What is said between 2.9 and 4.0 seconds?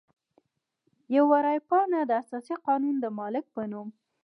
د مالک په نوم.